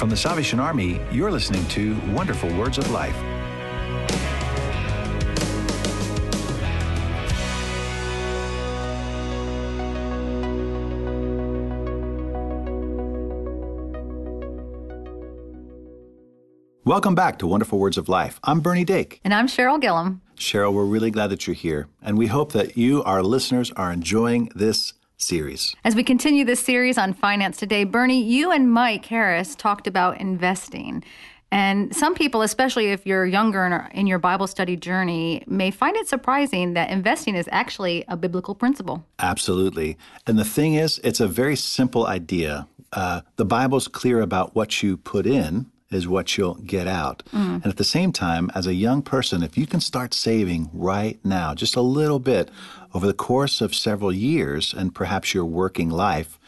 From 0.00 0.08
the 0.08 0.16
Salvation 0.16 0.58
Army, 0.58 0.98
you're 1.12 1.30
listening 1.30 1.62
to 1.66 1.94
Wonderful 2.12 2.48
Words 2.56 2.78
of 2.78 2.90
Life. 2.90 3.14
Welcome 16.86 17.14
back 17.14 17.38
to 17.40 17.46
Wonderful 17.46 17.78
Words 17.78 17.98
of 17.98 18.08
Life. 18.08 18.40
I'm 18.42 18.60
Bernie 18.60 18.86
Dake. 18.86 19.20
And 19.22 19.34
I'm 19.34 19.46
Cheryl 19.46 19.78
Gillum. 19.78 20.22
Cheryl, 20.34 20.72
we're 20.72 20.86
really 20.86 21.10
glad 21.10 21.26
that 21.26 21.46
you're 21.46 21.52
here, 21.52 21.88
and 22.00 22.16
we 22.16 22.28
hope 22.28 22.52
that 22.52 22.74
you, 22.74 23.02
our 23.02 23.22
listeners, 23.22 23.70
are 23.72 23.92
enjoying 23.92 24.50
this 24.54 24.94
series. 25.22 25.74
As 25.84 25.94
we 25.94 26.02
continue 26.02 26.44
this 26.44 26.60
series 26.60 26.98
on 26.98 27.12
finance 27.12 27.56
today, 27.56 27.84
Bernie, 27.84 28.22
you 28.22 28.50
and 28.50 28.70
Mike 28.70 29.04
Harris 29.06 29.54
talked 29.54 29.86
about 29.86 30.20
investing. 30.20 31.04
And 31.52 31.94
some 31.94 32.14
people, 32.14 32.42
especially 32.42 32.92
if 32.92 33.04
you're 33.06 33.26
younger 33.26 33.88
in 33.92 34.06
your 34.06 34.20
Bible 34.20 34.46
study 34.46 34.76
journey, 34.76 35.42
may 35.46 35.70
find 35.70 35.96
it 35.96 36.06
surprising 36.08 36.74
that 36.74 36.90
investing 36.90 37.34
is 37.34 37.48
actually 37.50 38.04
a 38.06 38.16
biblical 38.16 38.54
principle. 38.54 39.04
Absolutely. 39.18 39.98
And 40.26 40.38
the 40.38 40.44
thing 40.44 40.74
is, 40.74 41.00
it's 41.02 41.18
a 41.18 41.26
very 41.26 41.56
simple 41.56 42.06
idea. 42.06 42.68
Uh, 42.92 43.22
the 43.36 43.44
Bible's 43.44 43.88
clear 43.88 44.20
about 44.20 44.54
what 44.54 44.82
you 44.82 44.96
put 44.96 45.26
in 45.26 45.66
is 45.90 46.06
what 46.06 46.36
you'll 46.36 46.54
get 46.54 46.86
out. 46.86 47.22
Mm. 47.32 47.56
And 47.56 47.66
at 47.66 47.76
the 47.76 47.84
same 47.84 48.12
time, 48.12 48.50
as 48.54 48.66
a 48.66 48.74
young 48.74 49.02
person, 49.02 49.42
if 49.42 49.58
you 49.58 49.66
can 49.66 49.80
start 49.80 50.14
saving 50.14 50.70
right 50.72 51.18
now, 51.24 51.54
just 51.54 51.76
a 51.76 51.80
little 51.80 52.20
bit 52.20 52.50
over 52.94 53.06
the 53.06 53.14
course 53.14 53.60
of 53.60 53.74
several 53.74 54.12
years 54.12 54.72
and 54.72 54.94
perhaps 54.94 55.34
your 55.34 55.44
working 55.44 55.90
life, 55.90 56.38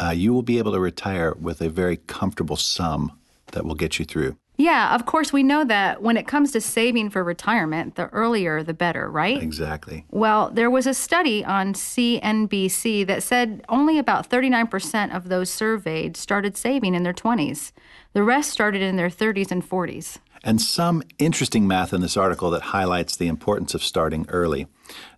uh, 0.00 0.10
you 0.10 0.32
will 0.32 0.42
be 0.42 0.58
able 0.58 0.72
to 0.72 0.80
retire 0.80 1.34
with 1.38 1.60
a 1.60 1.68
very 1.68 1.96
comfortable 1.96 2.56
sum 2.56 3.12
that 3.52 3.64
will 3.64 3.74
get 3.74 3.98
you 3.98 4.04
through. 4.04 4.36
Yeah, 4.60 4.94
of 4.94 5.06
course, 5.06 5.32
we 5.32 5.42
know 5.42 5.64
that 5.64 6.02
when 6.02 6.18
it 6.18 6.26
comes 6.26 6.52
to 6.52 6.60
saving 6.60 7.08
for 7.08 7.24
retirement, 7.24 7.94
the 7.94 8.08
earlier 8.08 8.62
the 8.62 8.74
better, 8.74 9.10
right? 9.10 9.42
Exactly. 9.42 10.04
Well, 10.10 10.50
there 10.50 10.68
was 10.68 10.86
a 10.86 10.92
study 10.92 11.42
on 11.42 11.72
CNBC 11.72 13.06
that 13.06 13.22
said 13.22 13.64
only 13.70 13.98
about 13.98 14.28
39% 14.28 15.16
of 15.16 15.30
those 15.30 15.48
surveyed 15.48 16.14
started 16.14 16.58
saving 16.58 16.94
in 16.94 17.04
their 17.04 17.14
20s. 17.14 17.72
The 18.12 18.22
rest 18.22 18.50
started 18.50 18.82
in 18.82 18.96
their 18.96 19.08
30s 19.08 19.50
and 19.50 19.66
40s. 19.66 20.18
And 20.44 20.60
some 20.60 21.04
interesting 21.18 21.66
math 21.66 21.94
in 21.94 22.02
this 22.02 22.18
article 22.18 22.50
that 22.50 22.62
highlights 22.62 23.16
the 23.16 23.28
importance 23.28 23.74
of 23.74 23.82
starting 23.82 24.26
early. 24.28 24.66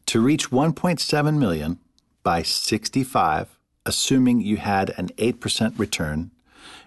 To 0.06 0.20
reach 0.20 0.50
1.7 0.50 1.38
million 1.38 1.80
by 2.22 2.42
65, 2.42 3.58
assuming 3.84 4.40
you 4.40 4.58
had 4.58 4.94
an 4.96 5.08
8% 5.18 5.76
return, 5.80 6.30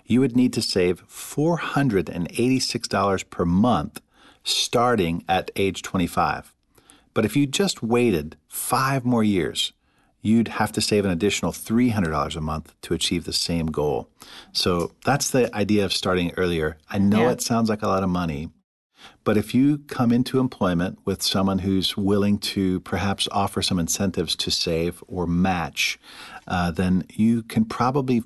you 0.06 0.20
would 0.20 0.36
need 0.36 0.54
to 0.54 0.62
save 0.62 1.08
$486 1.08 3.30
per 3.30 3.46
month 3.46 4.02
starting 4.44 5.24
at 5.28 5.50
age 5.56 5.82
25. 5.82 6.54
But 7.14 7.26
if 7.26 7.36
you 7.36 7.48
just 7.48 7.82
waited 7.82 8.38
five 8.48 9.06
more 9.06 9.24
years, 9.24 9.74
you'd 10.22 10.50
have 10.50 10.72
to 10.74 10.82
save 10.82 11.06
an 11.06 11.12
additional 11.12 11.52
$300 11.52 12.36
a 12.36 12.42
month 12.42 12.76
to 12.82 12.94
achieve 12.94 13.26
the 13.26 13.34
same 13.34 13.68
goal. 13.68 14.10
So 14.52 14.92
that's 15.06 15.30
the 15.30 15.56
idea 15.56 15.86
of 15.86 15.94
starting 15.94 16.34
earlier. 16.36 16.78
I 16.90 16.98
know 16.98 17.24
yeah. 17.24 17.32
it 17.32 17.42
sounds 17.42 17.70
like 17.70 17.84
a 17.84 17.88
lot 17.88 18.04
of 18.04 18.10
money, 18.10 18.50
but 19.24 19.38
if 19.38 19.54
you 19.54 19.80
come 19.88 20.12
into 20.12 20.40
employment 20.40 21.00
with 21.06 21.22
someone 21.22 21.60
who's 21.60 21.96
willing 21.96 22.40
to 22.40 22.80
perhaps 22.82 23.28
offer 23.32 23.62
some 23.62 23.80
incentives 23.80 24.36
to 24.38 24.52
save 24.52 25.04
or 25.08 25.28
match, 25.28 26.00
uh, 26.48 26.72
then 26.72 27.06
you 27.14 27.44
can 27.44 27.66
probably 27.66 28.24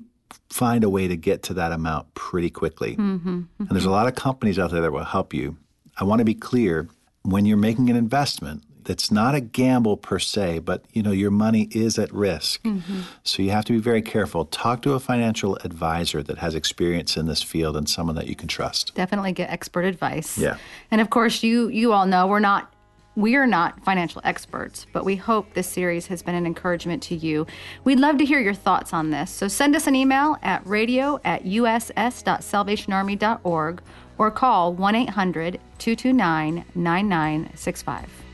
find 0.50 0.84
a 0.84 0.90
way 0.90 1.08
to 1.08 1.16
get 1.16 1.42
to 1.44 1.54
that 1.54 1.72
amount 1.72 2.14
pretty 2.14 2.50
quickly. 2.50 2.92
Mm-hmm, 2.92 3.28
mm-hmm. 3.28 3.62
And 3.62 3.70
there's 3.70 3.84
a 3.84 3.90
lot 3.90 4.06
of 4.06 4.14
companies 4.14 4.58
out 4.58 4.70
there 4.70 4.80
that 4.82 4.92
will 4.92 5.04
help 5.04 5.34
you. 5.34 5.56
I 5.96 6.04
want 6.04 6.20
to 6.20 6.24
be 6.24 6.34
clear 6.34 6.88
when 7.22 7.46
you're 7.46 7.56
making 7.56 7.90
an 7.90 7.96
investment, 7.96 8.64
that's 8.84 9.10
not 9.10 9.34
a 9.34 9.40
gamble 9.40 9.96
per 9.96 10.18
se, 10.18 10.60
but 10.60 10.84
you 10.92 11.02
know 11.02 11.12
your 11.12 11.30
money 11.30 11.68
is 11.70 11.98
at 11.98 12.12
risk. 12.12 12.62
Mm-hmm. 12.62 13.00
So 13.24 13.42
you 13.42 13.50
have 13.50 13.64
to 13.66 13.72
be 13.72 13.78
very 13.78 14.02
careful. 14.02 14.46
Talk 14.46 14.82
to 14.82 14.94
a 14.94 15.00
financial 15.00 15.56
advisor 15.62 16.22
that 16.22 16.38
has 16.38 16.54
experience 16.54 17.16
in 17.16 17.26
this 17.26 17.42
field 17.42 17.76
and 17.76 17.88
someone 17.88 18.16
that 18.16 18.26
you 18.26 18.34
can 18.34 18.48
trust. 18.48 18.94
Definitely 18.94 19.32
get 19.32 19.50
expert 19.50 19.84
advice. 19.84 20.38
Yeah. 20.38 20.56
And 20.90 21.00
of 21.00 21.10
course, 21.10 21.42
you 21.42 21.68
you 21.68 21.92
all 21.92 22.06
know 22.06 22.26
we're 22.26 22.40
not 22.40 22.72
we 23.20 23.36
are 23.36 23.46
not 23.46 23.84
financial 23.84 24.20
experts, 24.24 24.86
but 24.92 25.04
we 25.04 25.14
hope 25.16 25.54
this 25.54 25.68
series 25.68 26.08
has 26.08 26.22
been 26.22 26.34
an 26.34 26.46
encouragement 26.46 27.02
to 27.04 27.14
you. 27.14 27.46
We'd 27.84 28.00
love 28.00 28.18
to 28.18 28.24
hear 28.24 28.40
your 28.40 28.54
thoughts 28.54 28.92
on 28.92 29.10
this. 29.10 29.30
So 29.30 29.46
send 29.48 29.76
us 29.76 29.86
an 29.86 29.94
email 29.94 30.36
at 30.42 30.66
radio 30.66 31.20
at 31.24 31.44
uss.salvationarmy.org 31.44 33.82
or 34.18 34.30
call 34.30 34.74
1 34.74 34.94
800 34.94 35.58
229 35.78 36.64
9965. 36.74 38.29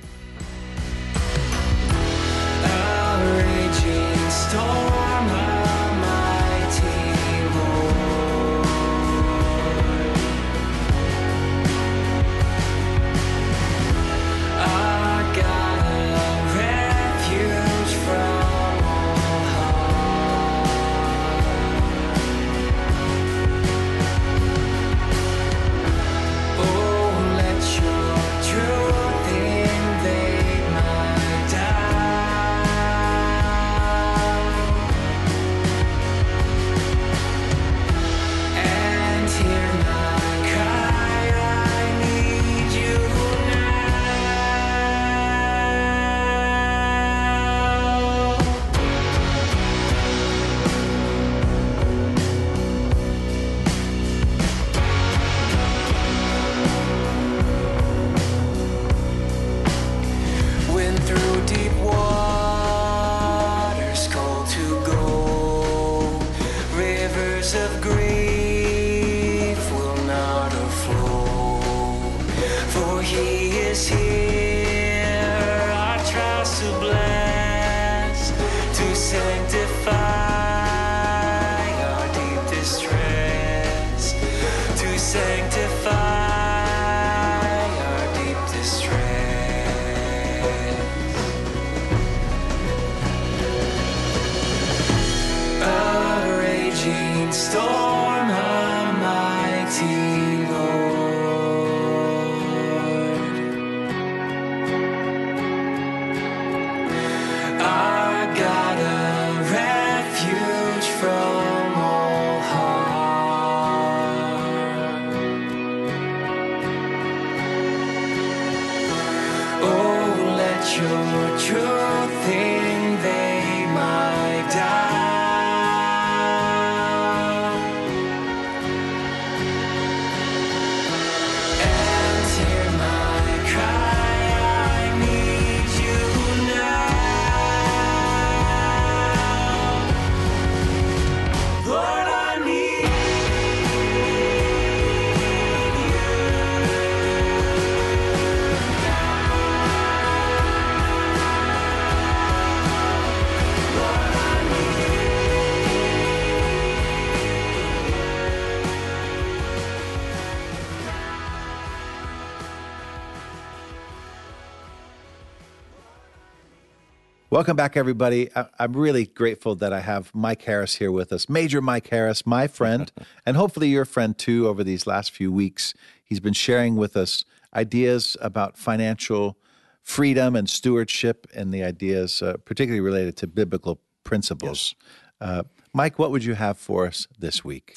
Welcome 167.36 167.54
back, 167.54 167.76
everybody. 167.76 168.30
I- 168.34 168.46
I'm 168.58 168.72
really 168.72 169.04
grateful 169.04 169.56
that 169.56 169.70
I 169.70 169.80
have 169.80 170.10
Mike 170.14 170.40
Harris 170.40 170.76
here 170.76 170.90
with 170.90 171.12
us, 171.12 171.28
Major 171.28 171.60
Mike 171.60 171.86
Harris, 171.88 172.24
my 172.24 172.46
friend, 172.46 172.90
and 173.26 173.36
hopefully 173.36 173.68
your 173.68 173.84
friend 173.84 174.16
too 174.16 174.48
over 174.48 174.64
these 174.64 174.86
last 174.86 175.10
few 175.10 175.30
weeks. 175.30 175.74
He's 176.02 176.18
been 176.18 176.32
sharing 176.32 176.76
with 176.76 176.96
us 176.96 177.26
ideas 177.54 178.16
about 178.22 178.56
financial 178.56 179.36
freedom 179.82 180.34
and 180.34 180.48
stewardship 180.48 181.26
and 181.34 181.52
the 181.52 181.62
ideas, 181.62 182.22
uh, 182.22 182.38
particularly 182.46 182.80
related 182.80 183.18
to 183.18 183.26
biblical 183.26 183.82
principles. 184.02 184.74
Uh, 185.20 185.42
Mike, 185.74 185.98
what 185.98 186.10
would 186.10 186.24
you 186.24 186.36
have 186.36 186.56
for 186.56 186.86
us 186.86 187.06
this 187.18 187.44
week? 187.44 187.76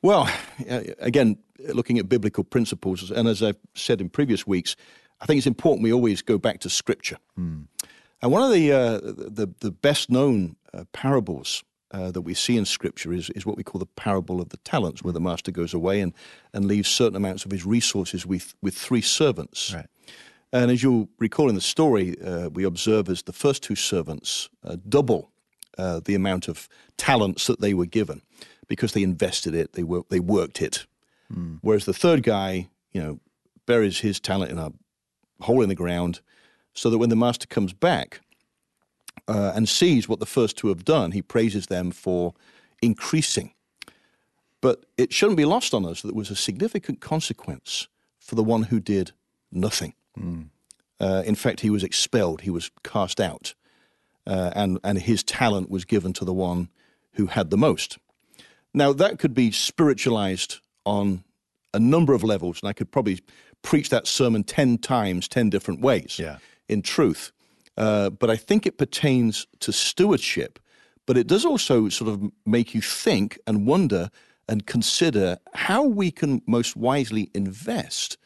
Well, 0.00 0.30
again, 1.00 1.38
looking 1.74 1.98
at 1.98 2.08
biblical 2.08 2.44
principles, 2.44 3.10
and 3.10 3.26
as 3.26 3.42
I've 3.42 3.58
said 3.74 4.00
in 4.00 4.10
previous 4.10 4.46
weeks, 4.46 4.76
I 5.20 5.26
think 5.26 5.38
it's 5.38 5.46
important 5.48 5.82
we 5.82 5.92
always 5.92 6.22
go 6.22 6.38
back 6.38 6.60
to 6.60 6.70
Scripture. 6.70 7.16
And 8.22 8.32
one 8.32 8.42
of 8.42 8.52
the 8.52 8.72
uh, 8.72 9.00
the, 9.00 9.48
the 9.60 9.70
best 9.70 10.10
known 10.10 10.56
uh, 10.72 10.84
parables 10.92 11.62
uh, 11.92 12.10
that 12.10 12.22
we 12.22 12.34
see 12.34 12.56
in 12.56 12.64
Scripture 12.64 13.12
is, 13.12 13.30
is 13.30 13.46
what 13.46 13.56
we 13.56 13.62
call 13.62 13.78
the 13.78 13.86
parable 13.86 14.40
of 14.40 14.48
the 14.48 14.56
talents, 14.58 15.02
where 15.02 15.12
the 15.12 15.20
master 15.20 15.52
goes 15.52 15.72
away 15.72 16.00
and, 16.00 16.12
and 16.52 16.64
leaves 16.64 16.88
certain 16.88 17.16
amounts 17.16 17.44
of 17.44 17.50
his 17.50 17.64
resources 17.64 18.26
with, 18.26 18.54
with 18.60 18.76
three 18.76 19.00
servants. 19.00 19.72
Right. 19.72 19.86
And 20.52 20.70
as 20.70 20.82
you'll 20.82 21.08
recall 21.18 21.48
in 21.48 21.54
the 21.54 21.60
story, 21.60 22.20
uh, 22.20 22.48
we 22.50 22.64
observe 22.64 23.08
as 23.08 23.22
the 23.22 23.32
first 23.32 23.62
two 23.62 23.76
servants 23.76 24.48
uh, 24.64 24.76
double 24.88 25.30
uh, 25.78 26.00
the 26.04 26.14
amount 26.14 26.48
of 26.48 26.68
talents 26.96 27.46
that 27.46 27.60
they 27.60 27.74
were 27.74 27.86
given 27.86 28.22
because 28.68 28.92
they 28.92 29.02
invested 29.02 29.54
it, 29.54 29.74
they, 29.74 29.82
wor- 29.82 30.06
they 30.08 30.20
worked 30.20 30.62
it. 30.62 30.86
Whereas 31.60 31.84
the 31.84 31.92
third 31.92 32.22
guy, 32.22 32.68
you 32.92 33.02
know, 33.02 33.20
buries 33.66 34.00
his 34.00 34.20
talent 34.20 34.50
in 34.50 34.58
a 34.58 34.72
hole 35.40 35.62
in 35.62 35.68
the 35.68 35.74
ground 35.74 36.20
so 36.76 36.90
that 36.90 36.98
when 36.98 37.08
the 37.08 37.16
master 37.16 37.46
comes 37.46 37.72
back 37.72 38.20
uh, 39.26 39.52
and 39.54 39.68
sees 39.68 40.08
what 40.08 40.20
the 40.20 40.26
first 40.26 40.56
two 40.56 40.68
have 40.68 40.84
done, 40.84 41.12
he 41.12 41.22
praises 41.22 41.66
them 41.66 41.90
for 41.90 42.34
increasing. 42.82 43.52
But 44.60 44.84
it 44.96 45.12
shouldn't 45.12 45.38
be 45.38 45.44
lost 45.44 45.72
on 45.74 45.86
us 45.86 46.02
that 46.02 46.08
there 46.08 46.14
was 46.14 46.30
a 46.30 46.36
significant 46.36 47.00
consequence 47.00 47.88
for 48.20 48.34
the 48.34 48.44
one 48.44 48.64
who 48.64 48.78
did 48.78 49.12
nothing. 49.50 49.94
Uh, 51.00 51.22
in 51.26 51.34
fact, 51.34 51.60
he 51.60 51.70
was 51.70 51.82
expelled, 51.82 52.42
he 52.42 52.50
was 52.50 52.70
cast 52.82 53.20
out, 53.20 53.54
uh, 54.26 54.50
and, 54.54 54.78
and 54.84 54.98
his 54.98 55.22
talent 55.22 55.70
was 55.70 55.84
given 55.84 56.12
to 56.14 56.24
the 56.24 56.32
one 56.32 56.68
who 57.12 57.26
had 57.26 57.50
the 57.50 57.56
most. 57.56 57.98
Now, 58.74 58.92
that 58.92 59.18
could 59.18 59.34
be 59.34 59.50
spiritualized 59.50 60.60
on 60.84 61.24
a 61.72 61.78
number 61.78 62.12
of 62.14 62.22
levels, 62.22 62.60
and 62.60 62.68
I 62.68 62.72
could 62.72 62.90
probably 62.90 63.20
preach 63.62 63.88
that 63.90 64.06
sermon 64.06 64.44
10 64.44 64.78
times, 64.78 65.28
10 65.28 65.50
different 65.50 65.80
ways 65.80 66.18
Yeah. 66.18 66.38
In 66.68 66.82
truth. 66.82 67.32
Uh, 67.76 68.10
but 68.10 68.30
I 68.30 68.36
think 68.36 68.66
it 68.66 68.78
pertains 68.78 69.46
to 69.60 69.72
stewardship, 69.72 70.58
but 71.04 71.16
it 71.16 71.26
does 71.26 71.44
also 71.44 71.88
sort 71.88 72.10
of 72.10 72.30
make 72.44 72.74
you 72.74 72.80
think 72.80 73.38
and 73.46 73.66
wonder 73.66 74.10
and 74.48 74.66
consider 74.66 75.38
how 75.54 75.82
we 75.82 76.10
can 76.10 76.40
most 76.46 76.76
wisely 76.76 77.30
invest 77.34 78.16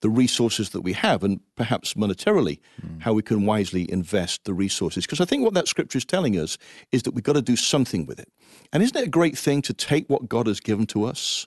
the 0.00 0.10
resources 0.10 0.70
that 0.70 0.82
we 0.82 0.92
have, 0.92 1.24
and 1.24 1.40
perhaps 1.56 1.94
monetarily, 1.94 2.60
how 2.98 3.14
we 3.14 3.22
can 3.22 3.46
wisely 3.46 3.90
invest 3.90 4.44
the 4.44 4.52
resources. 4.52 5.06
Because 5.06 5.20
I 5.20 5.24
think 5.24 5.42
what 5.42 5.54
that 5.54 5.68
scripture 5.68 5.96
is 5.98 6.04
telling 6.04 6.38
us 6.38 6.58
is 6.92 7.02
that 7.02 7.12
we've 7.12 7.24
got 7.24 7.32
to 7.32 7.42
do 7.42 7.56
something 7.56 8.06
with 8.06 8.20
it. 8.20 8.28
And 8.72 8.82
isn't 8.82 8.96
it 8.96 9.06
a 9.06 9.10
great 9.10 9.38
thing 9.38 9.62
to 9.62 9.72
take 9.72 10.08
what 10.08 10.28
God 10.28 10.46
has 10.46 10.60
given 10.60 10.86
to 10.88 11.04
us 11.04 11.46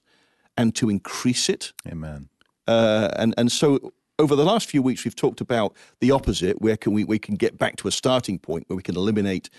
and 0.57 0.75
to 0.75 0.89
increase 0.89 1.47
it? 1.47 1.73
Amen. 1.87 2.29
Uh, 2.67 3.09
and 3.15 3.33
and 3.37 3.51
so 3.51 3.93
over 4.19 4.35
the 4.35 4.45
last 4.45 4.69
few 4.69 4.83
weeks, 4.83 5.05
we've 5.05 5.15
talked 5.15 5.41
about 5.41 5.75
the 6.01 6.11
opposite. 6.11 6.61
Where 6.61 6.77
can 6.77 6.93
we 6.93 7.03
we 7.03 7.17
can 7.17 7.35
get 7.35 7.57
back 7.57 7.77
to 7.77 7.87
a 7.87 7.91
starting 7.91 8.37
point 8.37 8.65
where 8.67 8.77
we 8.77 8.83
can 8.83 8.95
eliminate 8.95 9.49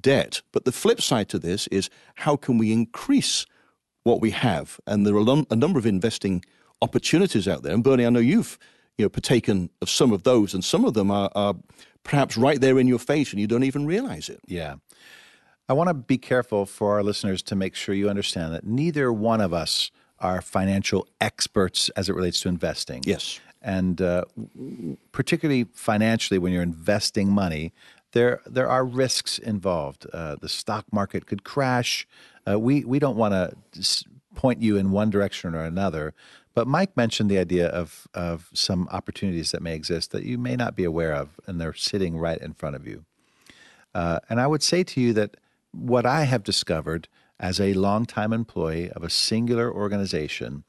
debt? 0.00 0.40
But 0.52 0.64
the 0.64 0.72
flip 0.72 1.02
side 1.02 1.28
to 1.30 1.38
this 1.38 1.66
is 1.66 1.90
how 2.14 2.36
can 2.36 2.56
we 2.56 2.72
increase 2.72 3.44
what 4.04 4.20
we 4.20 4.30
have? 4.30 4.80
And 4.86 5.06
there 5.06 5.16
are 5.16 5.44
a 5.50 5.56
number 5.56 5.78
of 5.78 5.86
investing 5.86 6.44
opportunities 6.80 7.48
out 7.48 7.62
there. 7.62 7.74
And 7.74 7.82
Bernie, 7.82 8.06
I 8.06 8.10
know 8.10 8.20
you've 8.20 8.58
you 8.96 9.04
know 9.04 9.08
partaken 9.08 9.68
of 9.82 9.90
some 9.90 10.12
of 10.12 10.22
those, 10.22 10.54
and 10.54 10.64
some 10.64 10.84
of 10.84 10.94
them 10.94 11.10
are, 11.10 11.30
are 11.34 11.56
perhaps 12.04 12.36
right 12.36 12.60
there 12.60 12.78
in 12.78 12.86
your 12.86 13.00
face, 13.00 13.32
and 13.32 13.40
you 13.40 13.46
don't 13.46 13.64
even 13.64 13.84
realize 13.84 14.28
it. 14.28 14.40
Yeah. 14.46 14.76
I 15.66 15.72
want 15.72 15.88
to 15.88 15.94
be 15.94 16.18
careful 16.18 16.66
for 16.66 16.92
our 16.92 17.02
listeners 17.02 17.42
to 17.44 17.56
make 17.56 17.74
sure 17.74 17.94
you 17.94 18.10
understand 18.10 18.52
that 18.52 18.66
neither 18.66 19.10
one 19.10 19.40
of 19.40 19.54
us 19.54 19.90
are 20.18 20.42
financial 20.42 21.08
experts 21.20 21.88
as 21.90 22.08
it 22.08 22.14
relates 22.14 22.40
to 22.40 22.48
investing. 22.48 23.02
Yes. 23.04 23.40
And 23.64 24.02
uh, 24.02 24.26
particularly 25.10 25.64
financially, 25.72 26.38
when 26.38 26.52
you're 26.52 26.62
investing 26.62 27.30
money, 27.30 27.72
there 28.12 28.42
there 28.46 28.68
are 28.68 28.84
risks 28.84 29.38
involved. 29.38 30.06
Uh, 30.12 30.36
the 30.40 30.50
stock 30.50 30.84
market 30.92 31.26
could 31.26 31.44
crash. 31.44 32.06
Uh, 32.46 32.60
we 32.60 32.84
we 32.84 32.98
don't 32.98 33.16
want 33.16 33.32
to 33.32 34.04
point 34.34 34.60
you 34.60 34.76
in 34.76 34.90
one 34.90 35.08
direction 35.10 35.54
or 35.54 35.64
another. 35.64 36.12
But 36.54 36.68
Mike 36.68 36.96
mentioned 36.96 37.30
the 37.30 37.38
idea 37.38 37.68
of 37.68 38.06
of 38.12 38.50
some 38.52 38.86
opportunities 38.92 39.50
that 39.52 39.62
may 39.62 39.74
exist 39.74 40.12
that 40.12 40.24
you 40.24 40.36
may 40.36 40.56
not 40.56 40.76
be 40.76 40.84
aware 40.84 41.14
of, 41.14 41.40
and 41.46 41.58
they're 41.58 41.74
sitting 41.74 42.18
right 42.18 42.38
in 42.38 42.52
front 42.52 42.76
of 42.76 42.86
you. 42.86 43.06
Uh, 43.94 44.18
and 44.28 44.40
I 44.40 44.46
would 44.46 44.62
say 44.62 44.84
to 44.84 45.00
you 45.00 45.12
that 45.14 45.36
what 45.72 46.04
I 46.04 46.24
have 46.24 46.42
discovered 46.42 47.08
as 47.40 47.60
a 47.60 47.74
longtime 47.74 48.32
employee 48.32 48.90
of 48.90 49.02
a 49.02 49.10
singular 49.10 49.72
organization, 49.72 50.64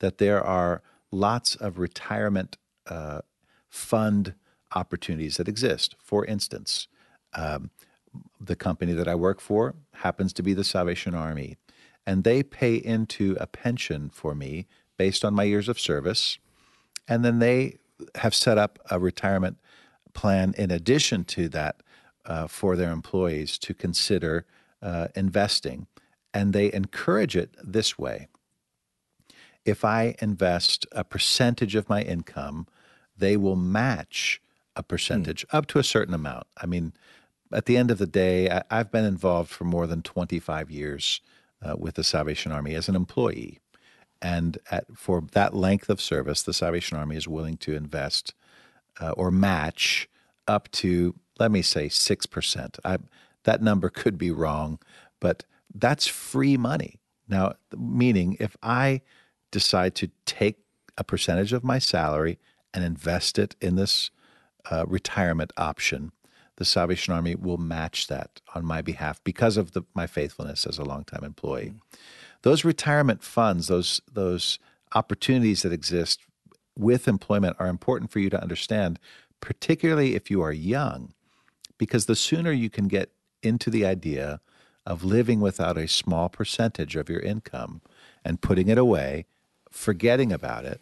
that 0.00 0.18
there 0.18 0.42
are 0.42 0.82
lots 1.12 1.54
of 1.54 1.78
retirement 1.78 2.56
uh, 2.86 3.20
fund 3.68 4.34
opportunities 4.74 5.36
that 5.36 5.48
exist. 5.48 5.94
For 6.02 6.24
instance, 6.24 6.88
um, 7.34 7.70
the 8.40 8.56
company 8.56 8.92
that 8.92 9.08
I 9.08 9.14
work 9.14 9.40
for 9.40 9.74
happens 9.94 10.32
to 10.34 10.42
be 10.42 10.54
the 10.54 10.64
Salvation 10.64 11.14
Army, 11.14 11.56
and 12.06 12.24
they 12.24 12.42
pay 12.42 12.74
into 12.74 13.36
a 13.38 13.46
pension 13.46 14.10
for 14.10 14.34
me 14.34 14.66
based 14.98 15.24
on 15.24 15.34
my 15.34 15.44
years 15.44 15.68
of 15.68 15.78
service. 15.78 16.38
And 17.08 17.24
then 17.24 17.38
they 17.38 17.76
have 18.16 18.34
set 18.34 18.58
up 18.58 18.78
a 18.90 18.98
retirement 18.98 19.58
plan 20.12 20.54
in 20.58 20.70
addition 20.70 21.24
to 21.24 21.48
that 21.50 21.82
uh, 22.24 22.46
for 22.46 22.76
their 22.76 22.92
employees 22.92 23.58
to 23.58 23.74
consider 23.74 24.46
uh, 24.82 25.08
investing. 25.14 25.86
And 26.34 26.52
they 26.52 26.72
encourage 26.72 27.36
it 27.36 27.54
this 27.62 27.98
way 27.98 28.28
if 29.64 29.84
I 29.84 30.14
invest 30.20 30.86
a 30.92 31.04
percentage 31.04 31.74
of 31.74 31.88
my 31.88 32.02
income, 32.02 32.66
they 33.16 33.36
will 33.36 33.56
match 33.56 34.40
a 34.74 34.82
percentage 34.82 35.44
up 35.52 35.66
to 35.66 35.78
a 35.78 35.84
certain 35.84 36.14
amount. 36.14 36.46
I 36.56 36.66
mean, 36.66 36.92
at 37.52 37.66
the 37.66 37.76
end 37.76 37.90
of 37.90 37.98
the 37.98 38.06
day, 38.06 38.50
I, 38.50 38.62
I've 38.70 38.90
been 38.90 39.04
involved 39.04 39.50
for 39.50 39.64
more 39.64 39.86
than 39.86 40.02
25 40.02 40.70
years 40.70 41.20
uh, 41.62 41.76
with 41.78 41.94
the 41.94 42.04
Salvation 42.04 42.50
Army 42.52 42.74
as 42.74 42.88
an 42.88 42.96
employee. 42.96 43.60
And 44.20 44.58
at, 44.70 44.84
for 44.96 45.22
that 45.32 45.54
length 45.54 45.90
of 45.90 46.00
service, 46.00 46.42
the 46.42 46.52
Salvation 46.52 46.96
Army 46.96 47.16
is 47.16 47.28
willing 47.28 47.56
to 47.58 47.74
invest 47.74 48.34
uh, 49.00 49.10
or 49.10 49.30
match 49.30 50.08
up 50.46 50.70
to, 50.72 51.14
let 51.38 51.50
me 51.50 51.62
say, 51.62 51.86
6%. 51.86 52.78
I, 52.84 52.98
that 53.44 53.62
number 53.62 53.88
could 53.90 54.16
be 54.16 54.30
wrong, 54.30 54.78
but 55.20 55.44
that's 55.74 56.06
free 56.06 56.56
money. 56.56 57.00
Now, 57.28 57.54
meaning 57.76 58.36
if 58.40 58.56
I 58.62 59.02
decide 59.52 59.94
to 59.94 60.10
take 60.26 60.58
a 60.98 61.04
percentage 61.04 61.52
of 61.52 61.62
my 61.62 61.78
salary 61.78 62.40
and 62.74 62.82
invest 62.82 63.38
it 63.38 63.54
in 63.60 63.76
this 63.76 64.10
uh, 64.70 64.84
retirement 64.88 65.52
option, 65.56 66.10
the 66.56 66.64
Salvation 66.64 67.14
Army 67.14 67.34
will 67.34 67.58
match 67.58 68.08
that 68.08 68.40
on 68.54 68.64
my 68.64 68.82
behalf 68.82 69.22
because 69.22 69.56
of 69.56 69.72
the, 69.72 69.82
my 69.94 70.06
faithfulness 70.06 70.66
as 70.66 70.78
a 70.78 70.84
longtime 70.84 71.24
employee. 71.24 71.74
Those 72.42 72.64
retirement 72.64 73.22
funds, 73.22 73.68
those 73.68 74.00
those 74.12 74.58
opportunities 74.94 75.62
that 75.62 75.72
exist 75.72 76.20
with 76.76 77.08
employment 77.08 77.56
are 77.58 77.68
important 77.68 78.10
for 78.10 78.18
you 78.18 78.30
to 78.30 78.42
understand, 78.42 78.98
particularly 79.40 80.14
if 80.14 80.30
you 80.30 80.42
are 80.42 80.52
young, 80.52 81.14
because 81.78 82.06
the 82.06 82.16
sooner 82.16 82.52
you 82.52 82.68
can 82.68 82.88
get 82.88 83.10
into 83.42 83.70
the 83.70 83.86
idea 83.86 84.40
of 84.84 85.04
living 85.04 85.40
without 85.40 85.78
a 85.78 85.88
small 85.88 86.28
percentage 86.28 86.96
of 86.96 87.08
your 87.08 87.20
income 87.20 87.80
and 88.24 88.40
putting 88.40 88.68
it 88.68 88.78
away, 88.78 89.26
forgetting 89.72 90.32
about 90.32 90.64
it, 90.64 90.80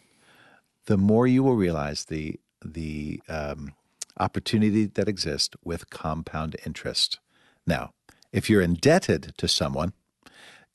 the 0.85 0.97
more 0.97 1.25
you 1.27 1.43
will 1.43 1.55
realize 1.55 2.05
the 2.05 2.39
the 2.63 3.21
um, 3.27 3.73
opportunity 4.19 4.85
that 4.85 5.07
exists 5.07 5.55
with 5.63 5.89
compound 5.89 6.55
interest. 6.65 7.19
Now, 7.65 7.93
if 8.31 8.49
you're 8.49 8.61
indebted 8.61 9.33
to 9.37 9.47
someone, 9.47 9.93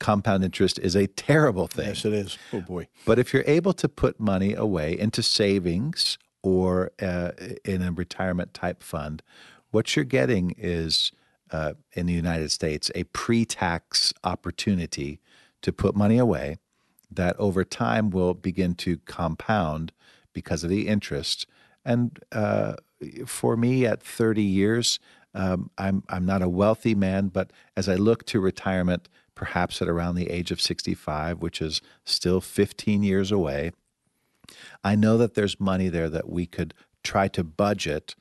compound 0.01 0.45
interest 0.45 0.79
is 0.81 0.97
a 0.97 1.07
terrible 1.07 1.69
thing. 1.69 1.89
Yes, 1.89 2.05
it 2.05 2.13
is. 2.13 2.39
Oh 2.53 2.61
boy. 2.61 2.89
But 3.05 3.19
if 3.19 3.33
you're 3.33 3.45
able 3.47 3.73
to 3.75 3.89
put 3.89 4.19
money 4.19 4.55
away 4.55 4.99
into 4.99 5.23
savings 5.23 6.19
or 6.43 6.91
uh, 7.01 7.33
in 7.65 7.83
a 7.83 7.93
retirement 7.93 8.53
type 8.53 8.83
fund, 8.83 9.23
what 9.71 9.95
you're 9.95 10.05
getting 10.05 10.55
is 10.59 11.13
uh, 11.51 11.75
in 11.93 12.07
the 12.07 12.13
United 12.13 12.51
States 12.51 12.91
a 12.95 13.05
pre 13.05 13.45
tax 13.45 14.13
opportunity 14.25 15.21
to 15.63 15.73
put 15.73 15.95
money 15.97 16.19
away 16.19 16.59
that 17.11 17.37
over 17.39 17.65
time 17.65 18.11
will 18.11 18.35
begin 18.35 18.75
to 18.75 18.99
compound 19.07 19.93
because 20.33 20.65
of 20.65 20.71
the 20.71 20.89
interest. 20.89 21.47
And 21.85 22.19
uh, 22.33 22.75
for 23.27 23.57
me, 23.57 23.87
at 23.87 24.03
30 24.03 24.43
years, 24.43 24.99
Um, 25.37 25.71
I'm 25.77 26.03
I'm 26.09 26.25
not 26.25 26.43
a 26.43 26.49
wealthy 26.49 26.95
man, 26.95 27.29
but 27.29 27.53
as 27.77 27.89
I 27.89 27.97
look 27.97 28.25
to 28.25 28.41
retirement, 28.41 29.09
perhaps 29.35 29.83
at 29.83 29.89
around 29.89 30.17
the 30.17 30.31
age 30.31 30.51
of 30.53 30.61
65, 30.61 31.43
which 31.43 31.61
is 31.61 31.83
still 32.05 32.41
15 32.41 33.03
years 33.03 33.31
away, 33.31 33.73
I 34.83 34.97
know 34.97 35.19
that 35.19 35.35
there's 35.35 35.61
money 35.61 35.91
there 35.91 36.09
that 36.11 36.29
we 36.29 36.47
could 36.47 36.73
try 37.03 37.29
to 37.29 37.45
budget 37.45 38.15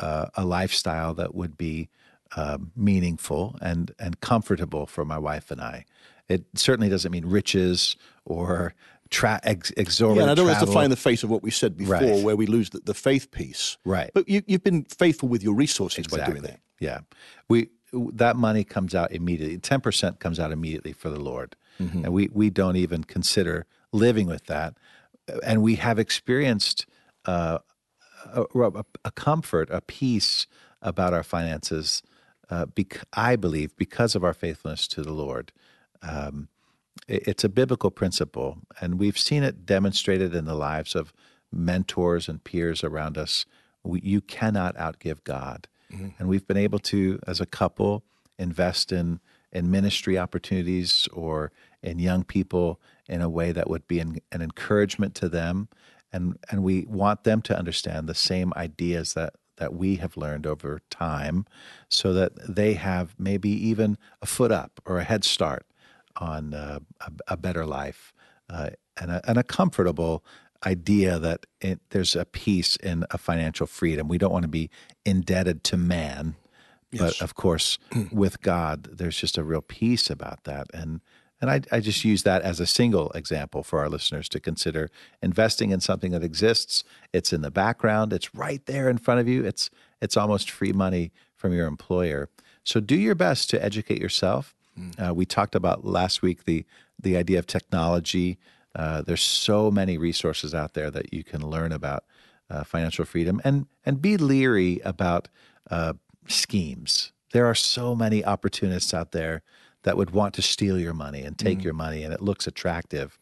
uh, 0.00 0.26
a 0.34 0.44
lifestyle 0.44 1.14
that 1.14 1.34
would 1.34 1.56
be 1.56 1.88
uh, 2.36 2.58
meaningful 2.74 3.56
and 3.60 3.92
and 3.98 4.20
comfortable 4.20 4.86
for 4.86 5.04
my 5.04 5.18
wife 5.18 5.50
and 5.52 5.60
I. 5.60 5.84
It 6.32 6.44
certainly 6.54 6.88
doesn't 6.88 7.10
mean 7.12 7.26
riches 7.26 7.96
or 8.24 8.74
tra- 9.10 9.40
ex- 9.44 9.72
exorbitant. 9.76 10.26
Yeah, 10.26 10.32
I 10.32 10.34
don't 10.34 10.46
want 10.46 10.60
to 10.60 10.66
fly 10.66 10.84
in 10.84 10.90
the 10.90 10.96
face 10.96 11.22
of 11.22 11.30
what 11.30 11.42
we 11.42 11.50
said 11.50 11.76
before, 11.76 11.94
Right. 11.94 12.24
where 12.24 12.36
we 12.36 12.46
lose 12.46 12.70
the, 12.70 12.80
the 12.80 12.94
faith 12.94 13.30
piece. 13.30 13.76
Right. 13.84 14.10
But 14.14 14.28
you, 14.28 14.42
you've 14.46 14.64
been 14.64 14.84
faithful 14.84 15.28
with 15.28 15.42
your 15.42 15.54
resources 15.54 16.06
by 16.06 16.24
doing 16.26 16.42
that. 16.42 16.60
Yeah, 16.80 17.00
we 17.48 17.68
that 17.92 18.36
money 18.36 18.64
comes 18.64 18.94
out 18.94 19.12
immediately. 19.12 19.58
Ten 19.58 19.80
percent 19.80 20.18
comes 20.18 20.40
out 20.40 20.50
immediately 20.52 20.92
for 20.92 21.10
the 21.10 21.20
Lord, 21.20 21.54
Mm-hmm. 21.80 22.04
and 22.04 22.12
we 22.12 22.28
we 22.32 22.50
don't 22.50 22.76
even 22.76 23.04
consider 23.04 23.66
living 23.92 24.26
with 24.26 24.46
that. 24.46 24.74
And 25.44 25.62
we 25.62 25.76
have 25.76 25.98
experienced 25.98 26.86
uh, 27.26 27.58
a, 28.34 28.42
a, 28.54 28.84
a 29.04 29.10
comfort, 29.12 29.68
a 29.70 29.80
peace 29.80 30.46
about 30.80 31.12
our 31.14 31.22
finances. 31.22 32.02
Uh, 32.50 32.66
bec- 32.66 33.04
I 33.14 33.36
believe 33.36 33.74
because 33.76 34.14
of 34.16 34.24
our 34.24 34.34
faithfulness 34.34 34.86
to 34.88 35.02
the 35.02 35.12
Lord. 35.12 35.52
Um, 36.02 36.48
it- 37.08 37.22
it's 37.26 37.44
a 37.44 37.48
biblical 37.48 37.90
principle, 37.90 38.58
and 38.80 38.98
we've 38.98 39.18
seen 39.18 39.42
it 39.42 39.64
demonstrated 39.66 40.34
in 40.34 40.44
the 40.44 40.54
lives 40.54 40.94
of 40.94 41.12
mentors 41.50 42.28
and 42.28 42.42
peers 42.42 42.82
around 42.84 43.16
us. 43.18 43.44
We, 43.82 44.00
you 44.02 44.20
cannot 44.20 44.76
outgive 44.76 45.24
God, 45.24 45.68
and 46.18 46.26
we've 46.28 46.46
been 46.46 46.56
able 46.56 46.78
to, 46.78 47.18
as 47.26 47.40
a 47.40 47.46
couple, 47.46 48.02
invest 48.38 48.92
in 48.92 49.20
in 49.54 49.70
ministry 49.70 50.16
opportunities 50.18 51.06
or 51.12 51.52
in 51.82 51.98
young 51.98 52.24
people 52.24 52.80
in 53.06 53.20
a 53.20 53.28
way 53.28 53.52
that 53.52 53.68
would 53.68 53.86
be 53.86 53.98
an, 54.00 54.18
an 54.32 54.40
encouragement 54.40 55.14
to 55.16 55.28
them, 55.28 55.68
and 56.10 56.38
and 56.50 56.62
we 56.62 56.86
want 56.88 57.24
them 57.24 57.42
to 57.42 57.58
understand 57.58 58.08
the 58.08 58.14
same 58.14 58.52
ideas 58.56 59.12
that 59.12 59.34
that 59.56 59.74
we 59.74 59.96
have 59.96 60.16
learned 60.16 60.46
over 60.46 60.80
time, 60.88 61.44
so 61.90 62.14
that 62.14 62.32
they 62.48 62.72
have 62.74 63.14
maybe 63.18 63.50
even 63.50 63.98
a 64.22 64.26
foot 64.26 64.50
up 64.50 64.80
or 64.86 64.98
a 64.98 65.04
head 65.04 65.22
start 65.24 65.66
on 66.16 66.54
uh, 66.54 66.78
a, 67.00 67.12
a 67.28 67.36
better 67.36 67.66
life 67.66 68.12
uh, 68.48 68.70
and, 69.00 69.10
a, 69.10 69.20
and 69.26 69.38
a 69.38 69.42
comfortable 69.42 70.24
idea 70.64 71.18
that 71.18 71.46
it, 71.60 71.80
there's 71.90 72.14
a 72.14 72.24
peace 72.24 72.76
in 72.76 73.04
a 73.10 73.18
financial 73.18 73.66
freedom. 73.66 74.08
We 74.08 74.18
don't 74.18 74.32
want 74.32 74.44
to 74.44 74.48
be 74.48 74.70
indebted 75.04 75.64
to 75.64 75.76
man, 75.76 76.36
but 76.92 77.20
of 77.20 77.34
course, 77.34 77.78
with 78.12 78.42
God, 78.42 78.84
there's 78.92 79.16
just 79.16 79.38
a 79.38 79.44
real 79.44 79.62
peace 79.62 80.10
about 80.10 80.44
that. 80.44 80.66
And 80.72 81.00
and 81.40 81.50
I, 81.50 81.60
I 81.72 81.80
just 81.80 82.04
use 82.04 82.22
that 82.22 82.42
as 82.42 82.60
a 82.60 82.66
single 82.66 83.10
example 83.16 83.64
for 83.64 83.80
our 83.80 83.88
listeners 83.88 84.28
to 84.28 84.38
consider 84.38 84.90
investing 85.20 85.70
in 85.70 85.80
something 85.80 86.12
that 86.12 86.22
exists. 86.22 86.84
It's 87.12 87.32
in 87.32 87.42
the 87.42 87.50
background. 87.50 88.12
It's 88.12 88.32
right 88.32 88.64
there 88.66 88.88
in 88.88 88.96
front 88.96 89.18
of 89.18 89.26
you. 89.26 89.44
It's 89.44 89.68
it's 90.00 90.16
almost 90.16 90.50
free 90.50 90.72
money 90.72 91.10
from 91.34 91.52
your 91.52 91.66
employer. 91.66 92.28
So 92.64 92.78
do 92.78 92.94
your 92.94 93.16
best 93.16 93.50
to 93.50 93.62
educate 93.62 94.00
yourself. 94.00 94.54
Uh, 95.02 95.14
we 95.14 95.26
talked 95.26 95.54
about 95.54 95.84
last 95.84 96.22
week 96.22 96.44
the 96.44 96.64
the 96.98 97.16
idea 97.16 97.38
of 97.38 97.46
technology. 97.46 98.38
Uh, 98.74 99.02
there's 99.02 99.22
so 99.22 99.70
many 99.70 99.98
resources 99.98 100.54
out 100.54 100.74
there 100.74 100.90
that 100.90 101.12
you 101.12 101.22
can 101.24 101.46
learn 101.46 101.72
about 101.72 102.04
uh, 102.48 102.64
financial 102.64 103.04
freedom 103.04 103.40
and 103.44 103.66
and 103.84 104.00
be 104.00 104.16
leery 104.16 104.80
about 104.84 105.28
uh, 105.70 105.94
schemes. 106.28 107.12
There 107.32 107.46
are 107.46 107.54
so 107.54 107.94
many 107.94 108.24
opportunists 108.24 108.92
out 108.92 109.12
there 109.12 109.42
that 109.82 109.96
would 109.96 110.10
want 110.10 110.34
to 110.34 110.42
steal 110.42 110.78
your 110.78 110.94
money 110.94 111.22
and 111.22 111.36
take 111.36 111.64
your 111.64 111.74
money, 111.74 112.04
and 112.04 112.12
it 112.14 112.20
looks 112.20 112.46
attractive. 112.46 113.18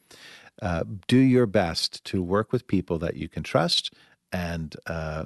Uh, 0.61 0.85
do 1.09 1.17
your 1.17 1.47
best 1.47 2.05
to 2.05 2.23
work 2.23 2.53
with 2.53 2.67
people 2.67 2.99
that 2.99 3.17
you 3.17 3.29
can 3.29 3.43
trust, 3.43 3.95
and 4.31 4.77
uh, 4.87 5.25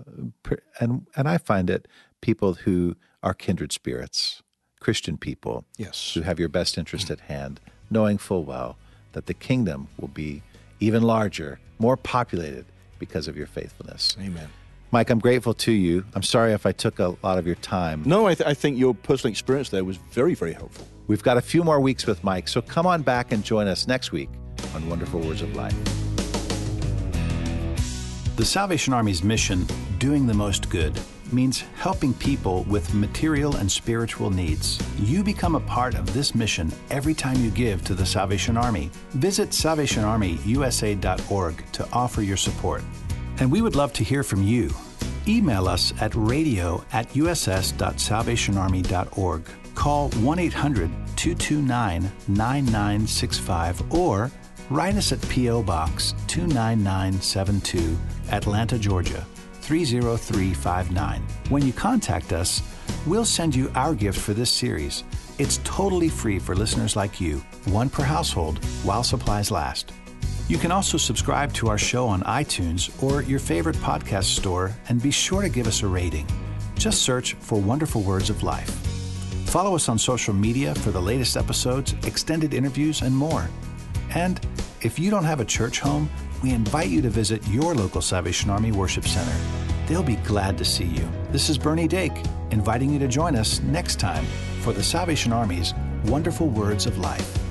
and 0.78 1.06
and 1.16 1.28
I 1.28 1.38
find 1.38 1.68
it 1.70 1.88
people 2.20 2.54
who 2.54 2.94
are 3.22 3.34
kindred 3.34 3.72
spirits, 3.72 4.42
Christian 4.84 5.16
people, 5.16 5.64
Yes. 5.78 6.12
who 6.14 6.20
have 6.20 6.38
your 6.38 6.50
best 6.50 6.76
interest 6.76 7.10
at 7.10 7.20
hand, 7.20 7.58
knowing 7.90 8.18
full 8.18 8.44
well 8.44 8.76
that 9.12 9.24
the 9.26 9.32
kingdom 9.34 9.88
will 9.98 10.08
be 10.08 10.42
even 10.78 11.02
larger, 11.02 11.58
more 11.78 11.96
populated 11.96 12.66
because 12.98 13.26
of 13.26 13.34
your 13.36 13.46
faithfulness. 13.46 14.14
Amen. 14.20 14.48
Mike, 14.92 15.08
I'm 15.08 15.18
grateful 15.20 15.54
to 15.54 15.72
you. 15.72 16.04
I'm 16.14 16.22
sorry 16.22 16.52
if 16.52 16.66
I 16.66 16.72
took 16.72 16.98
a 16.98 17.16
lot 17.22 17.38
of 17.38 17.46
your 17.46 17.56
time. 17.56 18.02
No, 18.04 18.26
I, 18.26 18.34
th- 18.34 18.46
I 18.46 18.52
think 18.52 18.78
your 18.78 18.92
personal 18.94 19.30
experience 19.32 19.70
there 19.70 19.84
was 19.84 19.96
very, 19.96 20.34
very 20.34 20.52
helpful. 20.52 20.86
We've 21.06 21.22
got 21.22 21.36
a 21.38 21.42
few 21.42 21.64
more 21.64 21.80
weeks 21.80 22.06
with 22.06 22.22
Mike, 22.22 22.46
so 22.46 22.60
come 22.60 22.86
on 22.86 23.02
back 23.02 23.32
and 23.32 23.42
join 23.42 23.66
us 23.66 23.88
next 23.88 24.12
week 24.12 24.28
on 24.74 24.86
Wonderful 24.88 25.20
Words 25.20 25.40
of 25.42 25.54
Life. 25.56 25.74
The 28.36 28.44
Salvation 28.44 28.92
Army's 28.92 29.22
mission, 29.24 29.66
doing 29.98 30.26
the 30.26 30.34
most 30.34 30.68
good, 30.68 30.98
means 31.32 31.60
helping 31.76 32.12
people 32.14 32.64
with 32.64 32.92
material 32.94 33.54
and 33.56 33.70
spiritual 33.70 34.30
needs. 34.30 34.82
You 34.98 35.22
become 35.22 35.54
a 35.54 35.60
part 35.60 35.94
of 35.94 36.12
this 36.12 36.34
mission 36.34 36.72
every 36.90 37.14
time 37.14 37.36
you 37.36 37.50
give 37.50 37.84
to 37.84 37.94
the 37.94 38.06
Salvation 38.06 38.56
Army. 38.56 38.90
Visit 39.10 39.50
salvationarmyusa.org 39.50 41.72
to 41.72 41.88
offer 41.92 42.22
your 42.22 42.36
support. 42.36 42.82
And 43.38 43.48
we 43.50 43.62
would 43.62 43.76
love 43.76 43.92
to 43.94 44.04
hear 44.04 44.22
from 44.22 44.42
you. 44.42 44.70
Email 45.26 45.66
us 45.68 45.94
at 46.00 46.14
radio 46.14 46.84
at 46.92 47.08
uss.salvationarmy.org. 47.10 49.42
Call 49.74 50.10
1 50.10 50.38
800 50.38 50.90
229 51.16 52.12
9965 52.28 53.94
or 53.94 54.30
write 54.70 54.96
us 54.96 55.12
at 55.12 55.20
P.O. 55.28 55.62
Box 55.62 56.14
29972, 56.26 57.98
Atlanta, 58.30 58.78
Georgia 58.78 59.26
30359. 59.64 61.22
When 61.48 61.66
you 61.66 61.72
contact 61.72 62.32
us, 62.32 62.62
we'll 63.06 63.24
send 63.24 63.54
you 63.54 63.72
our 63.74 63.94
gift 63.94 64.18
for 64.18 64.34
this 64.34 64.50
series. 64.50 65.04
It's 65.38 65.58
totally 65.64 66.08
free 66.08 66.38
for 66.38 66.54
listeners 66.54 66.96
like 66.96 67.20
you, 67.20 67.38
one 67.64 67.88
per 67.88 68.02
household, 68.02 68.62
while 68.84 69.02
supplies 69.02 69.50
last. 69.50 69.92
You 70.46 70.58
can 70.58 70.70
also 70.70 70.98
subscribe 70.98 71.52
to 71.54 71.68
our 71.68 71.78
show 71.78 72.06
on 72.06 72.20
iTunes 72.24 73.02
or 73.02 73.22
your 73.22 73.38
favorite 73.38 73.76
podcast 73.76 74.36
store 74.36 74.76
and 74.90 75.02
be 75.02 75.10
sure 75.10 75.40
to 75.40 75.48
give 75.48 75.66
us 75.66 75.82
a 75.82 75.86
rating. 75.86 76.26
Just 76.76 77.02
search 77.02 77.32
for 77.34 77.58
Wonderful 77.58 78.02
Words 78.02 78.28
of 78.28 78.42
Life. 78.42 78.68
Follow 79.46 79.74
us 79.74 79.88
on 79.88 79.98
social 79.98 80.34
media 80.34 80.74
for 80.74 80.90
the 80.90 81.00
latest 81.00 81.36
episodes, 81.36 81.94
extended 82.06 82.52
interviews, 82.52 83.00
and 83.00 83.16
more. 83.16 83.48
And 84.14 84.38
if 84.84 84.98
you 84.98 85.10
don't 85.10 85.24
have 85.24 85.40
a 85.40 85.44
church 85.44 85.80
home, 85.80 86.10
we 86.42 86.50
invite 86.50 86.90
you 86.90 87.00
to 87.00 87.08
visit 87.08 87.46
your 87.48 87.74
local 87.74 88.02
Salvation 88.02 88.50
Army 88.50 88.70
Worship 88.70 89.06
Center. 89.06 89.34
They'll 89.86 90.02
be 90.02 90.16
glad 90.16 90.58
to 90.58 90.64
see 90.64 90.84
you. 90.84 91.08
This 91.32 91.48
is 91.48 91.56
Bernie 91.56 91.88
Dake, 91.88 92.12
inviting 92.50 92.90
you 92.90 92.98
to 92.98 93.08
join 93.08 93.34
us 93.34 93.60
next 93.60 93.98
time 93.98 94.26
for 94.60 94.74
the 94.74 94.82
Salvation 94.82 95.32
Army's 95.32 95.72
Wonderful 96.04 96.48
Words 96.48 96.84
of 96.84 96.98
Life. 96.98 97.43